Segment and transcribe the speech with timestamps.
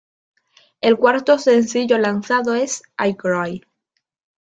[0.81, 3.63] El cuarto sencillo lanzado es "I Cry".